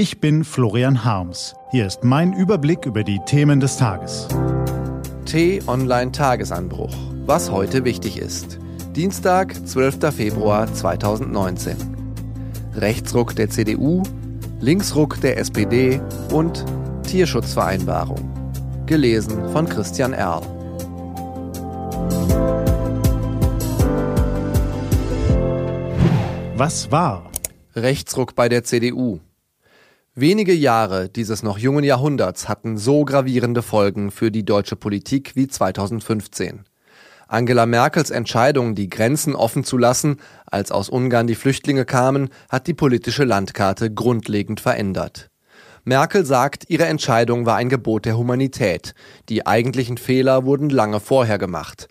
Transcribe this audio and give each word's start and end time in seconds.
Ich 0.00 0.18
bin 0.18 0.44
Florian 0.44 1.04
Harms. 1.04 1.54
Hier 1.72 1.86
ist 1.86 2.04
mein 2.04 2.32
Überblick 2.32 2.86
über 2.86 3.04
die 3.04 3.20
Themen 3.26 3.60
des 3.60 3.76
Tages. 3.76 4.28
T-Online 5.26 6.10
Tagesanbruch. 6.10 6.96
Was 7.26 7.50
heute 7.50 7.84
wichtig 7.84 8.16
ist. 8.16 8.58
Dienstag, 8.96 9.54
12. 9.68 10.10
Februar 10.10 10.72
2019. 10.72 11.76
Rechtsruck 12.76 13.36
der 13.36 13.50
CDU, 13.50 14.02
Linksruck 14.58 15.20
der 15.20 15.36
SPD 15.36 16.00
und 16.32 16.64
Tierschutzvereinbarung. 17.02 18.26
Gelesen 18.86 19.50
von 19.50 19.68
Christian 19.68 20.14
Erl. 20.14 20.40
Was 26.56 26.90
war? 26.90 27.30
Rechtsruck 27.76 28.34
bei 28.34 28.48
der 28.48 28.64
CDU. 28.64 29.20
Wenige 30.16 30.52
Jahre 30.52 31.08
dieses 31.08 31.44
noch 31.44 31.56
jungen 31.56 31.84
Jahrhunderts 31.84 32.48
hatten 32.48 32.76
so 32.76 33.04
gravierende 33.04 33.62
Folgen 33.62 34.10
für 34.10 34.32
die 34.32 34.44
deutsche 34.44 34.74
Politik 34.74 35.36
wie 35.36 35.46
2015. 35.46 36.64
Angela 37.28 37.64
Merkels 37.64 38.10
Entscheidung, 38.10 38.74
die 38.74 38.90
Grenzen 38.90 39.36
offen 39.36 39.62
zu 39.62 39.78
lassen, 39.78 40.16
als 40.46 40.72
aus 40.72 40.88
Ungarn 40.88 41.28
die 41.28 41.36
Flüchtlinge 41.36 41.84
kamen, 41.84 42.30
hat 42.48 42.66
die 42.66 42.74
politische 42.74 43.22
Landkarte 43.22 43.94
grundlegend 43.94 44.58
verändert. 44.58 45.30
Merkel 45.84 46.26
sagt, 46.26 46.64
ihre 46.68 46.86
Entscheidung 46.86 47.46
war 47.46 47.54
ein 47.54 47.68
Gebot 47.68 48.04
der 48.04 48.18
Humanität. 48.18 48.94
Die 49.28 49.46
eigentlichen 49.46 49.96
Fehler 49.96 50.44
wurden 50.44 50.70
lange 50.70 50.98
vorher 50.98 51.38
gemacht. 51.38 51.86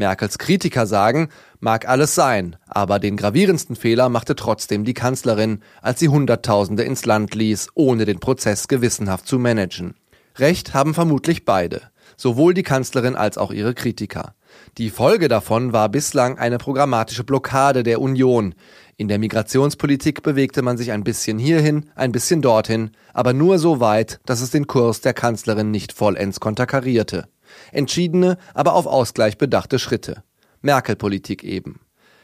Merkels 0.00 0.38
Kritiker 0.38 0.86
sagen, 0.86 1.28
mag 1.60 1.86
alles 1.86 2.16
sein, 2.16 2.56
aber 2.66 2.98
den 2.98 3.16
gravierendsten 3.16 3.76
Fehler 3.76 4.08
machte 4.08 4.34
trotzdem 4.34 4.84
die 4.84 4.94
Kanzlerin, 4.94 5.60
als 5.82 6.00
sie 6.00 6.08
Hunderttausende 6.08 6.82
ins 6.82 7.06
Land 7.06 7.36
ließ, 7.36 7.68
ohne 7.74 8.06
den 8.06 8.18
Prozess 8.18 8.66
gewissenhaft 8.66 9.28
zu 9.28 9.38
managen. 9.38 9.94
Recht 10.36 10.74
haben 10.74 10.94
vermutlich 10.94 11.44
beide, 11.44 11.82
sowohl 12.16 12.54
die 12.54 12.62
Kanzlerin 12.62 13.14
als 13.14 13.38
auch 13.38 13.52
ihre 13.52 13.74
Kritiker. 13.74 14.34
Die 14.78 14.90
Folge 14.90 15.28
davon 15.28 15.72
war 15.72 15.88
bislang 15.88 16.38
eine 16.38 16.58
programmatische 16.58 17.24
Blockade 17.24 17.82
der 17.82 18.00
Union. 18.00 18.54
In 18.96 19.08
der 19.08 19.18
Migrationspolitik 19.18 20.22
bewegte 20.22 20.62
man 20.62 20.76
sich 20.76 20.92
ein 20.92 21.04
bisschen 21.04 21.38
hierhin, 21.38 21.90
ein 21.94 22.12
bisschen 22.12 22.42
dorthin, 22.42 22.90
aber 23.12 23.32
nur 23.32 23.58
so 23.58 23.80
weit, 23.80 24.18
dass 24.26 24.40
es 24.40 24.50
den 24.50 24.66
Kurs 24.66 25.02
der 25.02 25.14
Kanzlerin 25.14 25.70
nicht 25.70 25.92
vollends 25.92 26.40
konterkarierte. 26.40 27.28
Entschiedene, 27.72 28.36
aber 28.54 28.74
auf 28.74 28.86
Ausgleich 28.86 29.38
bedachte 29.38 29.78
Schritte. 29.78 30.22
Merkel-Politik 30.62 31.44
eben. 31.44 31.80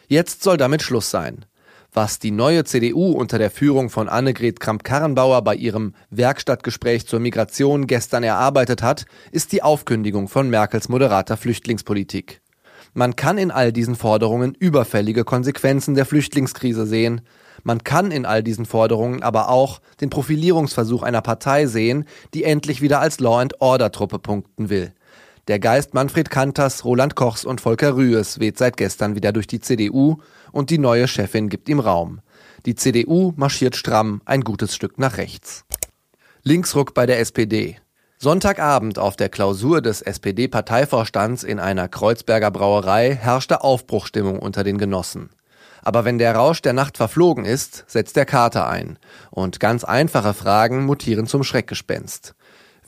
Jetzt 0.08 0.42
soll 0.42 0.56
damit 0.56 0.82
Schluss 0.82 1.10
sein. 1.10 1.46
Was 1.92 2.18
die 2.18 2.30
neue 2.30 2.64
CDU 2.64 3.12
unter 3.12 3.38
der 3.38 3.50
Führung 3.50 3.88
von 3.88 4.08
Annegret 4.08 4.60
Kramp-Karrenbauer 4.60 5.42
bei 5.42 5.54
ihrem 5.54 5.94
Werkstattgespräch 6.10 7.06
zur 7.06 7.20
Migration 7.20 7.86
gestern 7.86 8.22
erarbeitet 8.22 8.82
hat, 8.82 9.06
ist 9.32 9.52
die 9.52 9.62
Aufkündigung 9.62 10.28
von 10.28 10.50
Merkels 10.50 10.90
moderater 10.90 11.38
Flüchtlingspolitik. 11.38 12.42
Man 12.92 13.16
kann 13.16 13.38
in 13.38 13.50
all 13.50 13.72
diesen 13.72 13.94
Forderungen 13.94 14.54
überfällige 14.54 15.24
Konsequenzen 15.24 15.94
der 15.94 16.06
Flüchtlingskrise 16.06 16.86
sehen. 16.86 17.22
Man 17.62 17.82
kann 17.82 18.10
in 18.10 18.26
all 18.26 18.42
diesen 18.42 18.66
Forderungen 18.66 19.22
aber 19.22 19.48
auch 19.48 19.80
den 20.00 20.10
Profilierungsversuch 20.10 21.02
einer 21.02 21.22
Partei 21.22 21.66
sehen, 21.66 22.04
die 22.34 22.44
endlich 22.44 22.82
wieder 22.82 23.00
als 23.00 23.20
Law-and-Order-Truppe 23.20 24.18
punkten 24.18 24.68
will. 24.68 24.92
Der 25.48 25.60
Geist 25.60 25.94
Manfred 25.94 26.28
Kanters, 26.28 26.84
Roland 26.84 27.14
Kochs 27.14 27.44
und 27.44 27.60
Volker 27.60 27.94
Rühes 27.94 28.40
weht 28.40 28.58
seit 28.58 28.76
gestern 28.76 29.14
wieder 29.14 29.30
durch 29.30 29.46
die 29.46 29.60
CDU 29.60 30.16
und 30.50 30.70
die 30.70 30.78
neue 30.78 31.06
Chefin 31.06 31.48
gibt 31.48 31.68
ihm 31.68 31.78
Raum. 31.78 32.20
Die 32.64 32.74
CDU 32.74 33.32
marschiert 33.36 33.76
stramm 33.76 34.22
ein 34.24 34.40
gutes 34.40 34.74
Stück 34.74 34.98
nach 34.98 35.18
rechts. 35.18 35.64
Linksruck 36.42 36.94
bei 36.94 37.06
der 37.06 37.20
SPD. 37.20 37.76
Sonntagabend 38.18 38.98
auf 38.98 39.14
der 39.14 39.28
Klausur 39.28 39.82
des 39.82 40.02
SPD-Parteivorstands 40.02 41.44
in 41.44 41.60
einer 41.60 41.86
Kreuzberger 41.86 42.50
Brauerei 42.50 43.14
herrschte 43.14 43.62
Aufbruchstimmung 43.62 44.40
unter 44.40 44.64
den 44.64 44.78
Genossen. 44.78 45.30
Aber 45.82 46.04
wenn 46.04 46.18
der 46.18 46.34
Rausch 46.34 46.60
der 46.62 46.72
Nacht 46.72 46.96
verflogen 46.96 47.44
ist, 47.44 47.84
setzt 47.86 48.16
der 48.16 48.26
Kater 48.26 48.68
ein. 48.68 48.98
Und 49.30 49.60
ganz 49.60 49.84
einfache 49.84 50.34
Fragen 50.34 50.84
mutieren 50.84 51.28
zum 51.28 51.44
Schreckgespenst. 51.44 52.34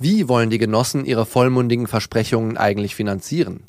Wie 0.00 0.28
wollen 0.28 0.48
die 0.48 0.58
Genossen 0.58 1.04
ihre 1.04 1.26
vollmundigen 1.26 1.88
Versprechungen 1.88 2.56
eigentlich 2.56 2.94
finanzieren? 2.94 3.64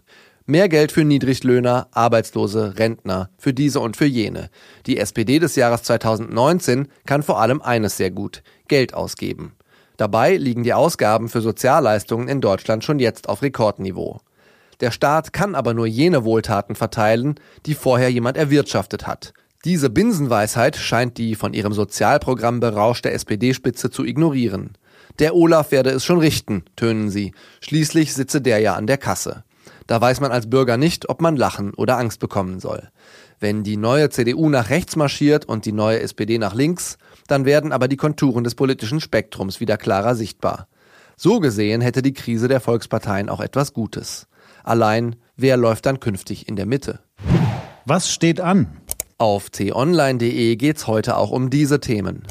Mehr 0.46 0.70
Geld 0.70 0.92
für 0.92 1.04
Niedriglöhner, 1.04 1.88
Arbeitslose, 1.92 2.78
Rentner, 2.78 3.32
für 3.40 3.52
diese 3.52 3.80
und 3.80 3.98
für 3.98 4.06
jene. 4.06 4.52
Die 4.86 5.00
SPD 5.00 5.40
des 5.40 5.56
Jahres 5.56 5.82
2019 5.84 6.88
kann 7.08 7.24
vor 7.24 7.42
allem 7.42 7.64
eines 7.64 7.98
sehr 7.98 8.12
gut, 8.12 8.44
Geld 8.68 8.94
ausgeben. 8.94 9.54
Dabei 9.98 10.38
liegen 10.38 10.62
die 10.62 10.74
Ausgaben 10.74 11.30
für 11.30 11.42
Sozialleistungen 11.42 12.28
in 12.28 12.42
Deutschland 12.42 12.84
schon 12.84 13.00
jetzt 13.00 13.28
auf 13.28 13.42
Rekordniveau. 13.42 14.22
Der 14.82 14.92
Staat 14.92 15.34
kann 15.34 15.56
aber 15.56 15.74
nur 15.74 15.88
jene 15.88 16.24
Wohltaten 16.26 16.76
verteilen, 16.76 17.40
die 17.66 17.74
vorher 17.74 18.12
jemand 18.12 18.38
erwirtschaftet 18.38 19.08
hat. 19.08 19.34
Diese 19.66 19.90
Binsenweisheit 19.90 20.78
scheint 20.78 21.18
die 21.18 21.34
von 21.34 21.54
ihrem 21.54 21.74
Sozialprogramm 21.74 22.60
berauschte 22.60 23.10
SPD-Spitze 23.10 23.90
zu 23.90 24.06
ignorieren. 24.06 24.78
Der 25.20 25.36
Olaf 25.36 25.72
werde 25.72 25.90
es 25.90 26.06
schon 26.06 26.20
richten, 26.20 26.64
tönen 26.76 27.10
sie. 27.10 27.34
Schließlich 27.62 28.14
sitze 28.14 28.42
der 28.42 28.60
ja 28.60 28.76
an 28.76 28.88
der 28.88 28.98
Kasse. 28.98 29.44
Da 29.88 30.00
weiß 30.00 30.20
man 30.22 30.32
als 30.32 30.50
Bürger 30.50 30.78
nicht, 30.78 31.10
ob 31.10 31.22
man 31.22 31.36
lachen 31.36 31.74
oder 31.74 31.98
Angst 31.98 32.20
bekommen 32.20 32.60
soll. 32.60 32.90
Wenn 33.40 33.64
die 33.64 33.78
neue 33.78 34.10
CDU 34.10 34.50
nach 34.50 34.70
rechts 34.70 34.96
marschiert 34.96 35.46
und 35.46 35.66
die 35.66 35.72
neue 35.72 36.00
SPD 36.02 36.38
nach 36.38 36.54
links, 36.54 36.98
dann 37.28 37.46
werden 37.46 37.72
aber 37.72 37.88
die 37.88 37.98
Konturen 37.98 38.44
des 38.44 38.56
politischen 38.56 39.02
Spektrums 39.02 39.60
wieder 39.60 39.78
klarer 39.78 40.16
sichtbar. 40.16 40.68
So 41.16 41.40
gesehen 41.40 41.82
hätte 41.82 42.02
die 42.02 42.14
Krise 42.14 42.48
der 42.48 42.60
Volksparteien 42.60 43.30
auch 43.30 43.40
etwas 43.40 43.74
Gutes. 43.74 44.28
Allein, 44.64 45.16
wer 45.36 45.58
läuft 45.58 45.86
dann 45.86 46.00
künftig 46.00 46.48
in 46.48 46.56
der 46.56 46.66
Mitte? 46.66 47.00
Was 47.86 48.12
steht 48.12 48.40
an? 48.40 48.68
Auf 49.18 49.50
t-online.de 49.50 50.56
geht's 50.56 50.88
heute 50.88 51.18
auch 51.18 51.32
um 51.32 51.50
diese 51.50 51.80
Themen. 51.80 52.24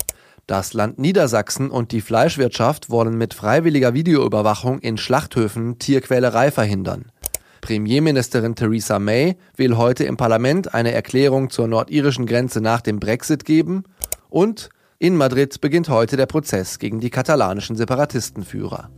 Das 0.49 0.73
Land 0.73 0.99
Niedersachsen 0.99 1.71
und 1.71 1.93
die 1.93 2.01
Fleischwirtschaft 2.01 2.89
wollen 2.89 3.19
mit 3.19 3.35
freiwilliger 3.35 3.93
Videoüberwachung 3.93 4.79
in 4.79 4.97
Schlachthöfen 4.97 5.79
Tierquälerei 5.79 6.51
verhindern. 6.51 7.13
Premierministerin 7.61 8.55
Theresa 8.55 8.99
May 8.99 9.37
will 9.57 9.77
heute 9.77 10.05
im 10.05 10.17
Parlament 10.17 10.73
eine 10.73 10.93
Erklärung 10.93 11.51
zur 11.51 11.69
nordirischen 11.69 12.25
Grenze 12.25 12.63
nach 12.63 12.81
dem 12.81 12.99
Brexit 12.99 13.45
geben 13.45 13.85
und 14.31 14.71
in 14.99 15.17
Madrid 15.17 15.61
beginnt 15.61 15.91
heute 15.91 16.17
der 16.17 16.25
Prozess 16.25 16.79
gegen 16.79 16.99
die 16.99 17.11
katalanischen 17.11 17.77
Separatistenführer. 17.77 18.89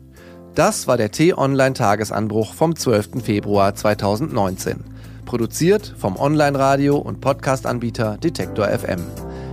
Das 0.55 0.87
war 0.87 0.99
der 0.99 1.11
T-Online-Tagesanbruch 1.11 2.55
vom 2.55 2.77
12. 2.77 3.25
Februar 3.25 3.75
2019. 3.75 4.85
Produziert 5.27 5.97
vom 5.99 6.17
Online-Radio- 6.17 6.99
und 6.99 7.21
Podcast-Anbieter 7.21 8.19
Detektor 8.19 8.69
FM. 8.69 9.01